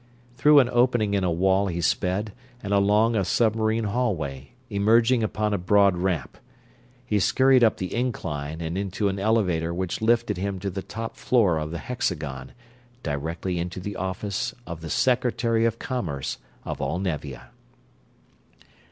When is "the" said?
7.77-7.93, 10.71-10.81, 11.69-11.77, 13.79-13.95, 14.81-14.89